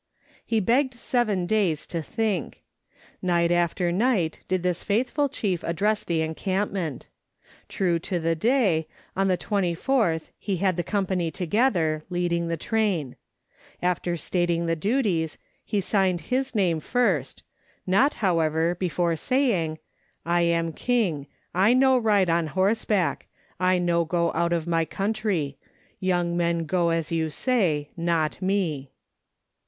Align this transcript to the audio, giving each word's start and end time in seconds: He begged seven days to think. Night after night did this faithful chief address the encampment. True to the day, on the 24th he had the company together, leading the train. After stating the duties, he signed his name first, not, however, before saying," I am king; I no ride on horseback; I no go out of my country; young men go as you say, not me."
He 0.43 0.59
begged 0.59 0.95
seven 0.95 1.45
days 1.45 1.85
to 1.85 2.01
think. 2.01 2.63
Night 3.21 3.51
after 3.51 3.91
night 3.91 4.39
did 4.47 4.63
this 4.63 4.83
faithful 4.83 5.29
chief 5.29 5.63
address 5.63 6.03
the 6.03 6.23
encampment. 6.23 7.05
True 7.69 7.99
to 7.99 8.19
the 8.19 8.33
day, 8.33 8.87
on 9.15 9.27
the 9.27 9.37
24th 9.37 10.31
he 10.39 10.57
had 10.57 10.75
the 10.75 10.81
company 10.81 11.29
together, 11.29 12.01
leading 12.09 12.47
the 12.47 12.57
train. 12.57 13.15
After 13.79 14.17
stating 14.17 14.65
the 14.65 14.75
duties, 14.75 15.37
he 15.63 15.79
signed 15.79 16.21
his 16.33 16.55
name 16.55 16.79
first, 16.79 17.43
not, 17.85 18.15
however, 18.25 18.73
before 18.73 19.15
saying," 19.15 19.77
I 20.25 20.41
am 20.41 20.73
king; 20.73 21.27
I 21.53 21.75
no 21.75 21.95
ride 21.95 22.27
on 22.27 22.47
horseback; 22.47 23.27
I 23.59 23.77
no 23.77 24.03
go 24.05 24.31
out 24.33 24.51
of 24.51 24.65
my 24.65 24.83
country; 24.83 25.59
young 25.99 26.35
men 26.35 26.65
go 26.65 26.89
as 26.89 27.11
you 27.11 27.29
say, 27.29 27.91
not 27.95 28.41
me." 28.41 28.89